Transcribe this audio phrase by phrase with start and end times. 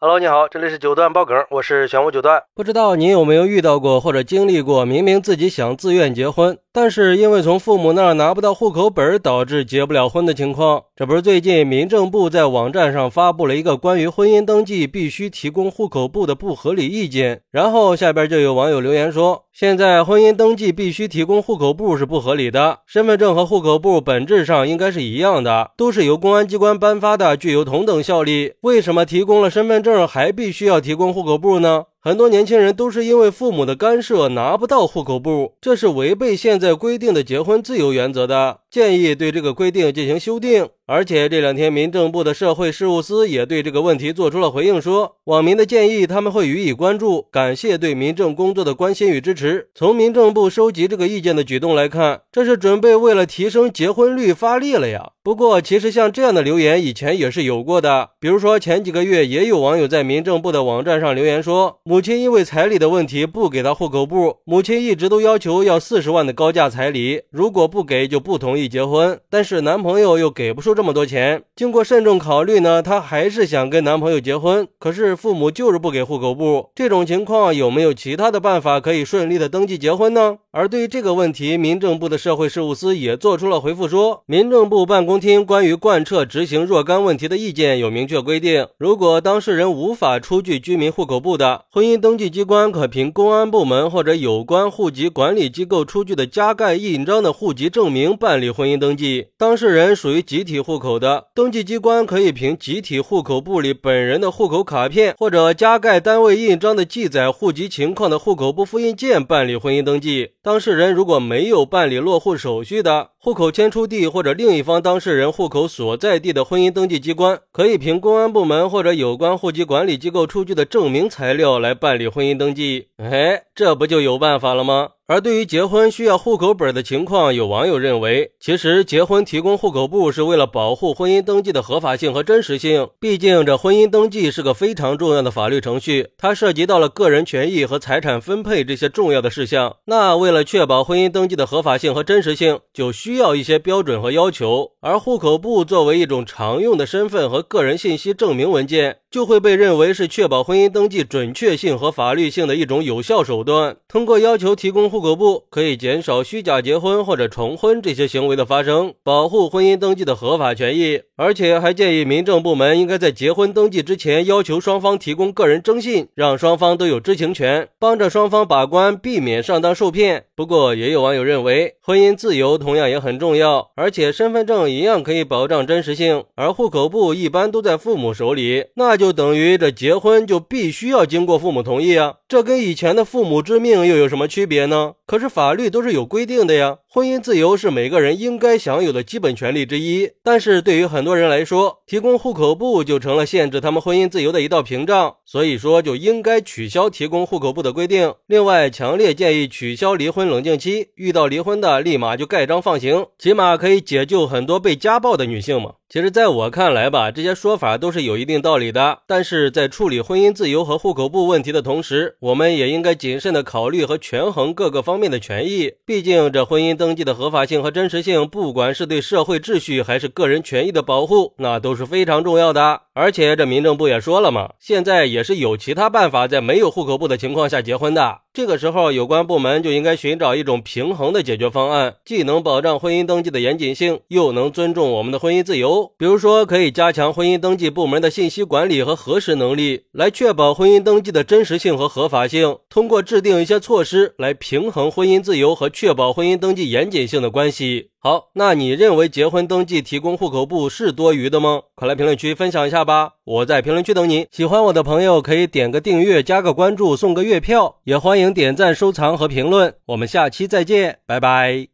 [0.00, 2.40] Hello，你好，这里是九段爆梗，我是玄武九段。
[2.54, 10.84] 不知道您有没有遇到过或者经历过，明明自己想自愿结婚，但是因为从父母那儿拿不到户口本，导致结不了婚的情况。
[10.94, 29.88] 这不是最近民政部在网站上发布了一个关于婚姻登记必须提供户口簿的不合理意见，然后下边就有网友留言说，现在婚姻登记必须提供户口簿是不合理的，身份证和户口簿本质上应该是一样的，都是由公安机关颁发的，具有同等效力，为什么提供了身份证？
[29.88, 31.84] 证还必须要提供户口簿呢？
[32.08, 38.60] 很多年轻人都是因为父母的干涉拿不到户口簿，这是违背现在规定的结婚自由原则的。
[38.70, 40.70] 建议对这个规定进行修订。
[40.90, 49.68] 而且这两天，民政部的社会事务司也对这个问题做出了回应，说网民的建议他们会予以关注，感谢对民政工作的关心与支持。
[49.74, 55.10] 从民政部收集这个意见的举动来看，这是准备为了提升结婚率发力了呀。
[55.22, 70.77] 不过，其实像这样的留言以前也是有过的，比如说前几个月也有网友在民政部的网站上留言说，母亲因为彩礼的问题不给他户口簿，母亲一直都要求要四十万的高价彩礼，如果不给就不同意结婚，但是男朋友又给不出。
[70.78, 76.70] 这么多钱，经过慎重考虑呢，她还是想跟男朋友结婚，可是父母就是不给户口簿。
[76.72, 80.36] 这种情况有没有其他的办法可以顺利的登记结婚呢？
[80.52, 99.26] 而对于这个问题，民政部的社会事务司也做出了回复，说民政部办公厅关于贯彻执行若干问题的意见有明确规定，如果当事人无法出具居民户口簿的，婚姻登记机关可凭公安部门或者有关户籍管理机构出具的加盖印章的户籍证明办理婚姻登记。
[99.36, 100.62] 当事人属于集体。
[100.68, 110.32] 户口的登记机关可以凭集体户口簿里本人的户口卡片，或者加盖单位印章的记载户籍情况的户口簿复印件办理婚姻登记。
[110.42, 122.90] 当事人如果没有办理落户手续的，户口迁出地或者另一方当事人户口所在地的婚姻登记机关，可以凭公安部门或者有关户籍管理机构出具的证明材料来办理婚姻登记。
[122.98, 124.90] 哎，这不就有办法了吗？
[125.08, 132.90] 而对于结婚需要户口本的情况，有网友认为，其实结婚提供户口簿是为了保护婚姻登记的合法性和真实性。
[133.00, 139.76] 毕竟，这婚姻登记是个非常重要的法律程序，它涉及到了个人权益和财产分配这些重要的事项。
[139.86, 144.72] 那为了确保婚姻登记的合法性和真实性，就需需要一些标准和要求。
[144.80, 153.78] 而户口簿作为一种常用的身份和个人信息证明文件，就会被认为是确保婚姻登记准确性和法律性的一种有效手段。
[153.88, 161.00] 通过要求提供户口簿，可以减少虚假结婚或者重婚这些行为的发生，保护婚姻登记的合法权益。
[161.16, 170.26] 而且还建议民政部门应该在结婚登记之前要求双方提供个人征信，让双方都有知情权，帮着双方把关，避免上当受骗。
[170.36, 182.14] 不过，也有网友认为，婚姻自由同样很重要，而且身份证一样可以保障真实性，而户口簿一般都在父母手里，那就等于这结婚就必须要经过父母同意啊。
[182.28, 184.92] 这跟以前的父母之命又有什么区别呢？
[185.06, 186.78] 可是法律都是有规定的呀。
[186.90, 198.14] 婚姻自由是每个人应该享有的基本权利之一，但是对于很多人来说，提供户口簿就成了限制他们婚姻自由的一道屏障，所以说就应该取消提供户口簿的规定。
[198.26, 205.74] 另外，强烈建议取消离婚冷静期，遇到离婚的立马就盖章放行，起码可以解救很多被家暴的女性嘛。
[205.90, 208.98] 其实，在我看来吧，这些说法都是有一定道理的。
[209.06, 215.72] 但是在处理婚姻自由和户口簿问题的同时，我们也应该谨慎的考虑和权衡各个方面的权益。
[215.86, 222.82] 毕竟，这婚姻登记的合法性和真实性，不管是对社会秩序还是个人权益的保护，那都是非常重要的。
[223.00, 228.22] 而且，这民政部也说了嘛，现在也是有其他办法在没有户口簿的情况下结婚的。
[228.34, 235.92] 这个时候，有关部门就应该寻找一种平衡的解决方案，既能保障婚姻登记的严谨性，又能尊重我们的婚姻自由。
[235.96, 242.56] 比如说，可以加强婚姻登记部门的信息管理和核实能力，来确保婚姻登记的真实性和合法性。
[242.68, 247.90] 通过制定一些措施来平衡婚姻自由和确保婚姻登记严谨性的关系。
[248.00, 251.62] 好，那你认为结婚登记提供户口簿是多余的吗？
[251.74, 253.14] 快来评论区分享一下吧！
[253.24, 254.26] 我在评论区等你。
[254.30, 259.74] 喜欢我的朋友可以点个订阅、加个关注、送个月票，也欢迎点赞、收藏和评论。
[259.86, 261.68] 我们下期再见，拜拜。